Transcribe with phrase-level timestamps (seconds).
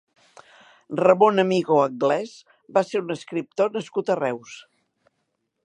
[0.99, 2.33] Ramon Amigó Anglès
[2.79, 4.57] va ser un escriptor nascut a Reus.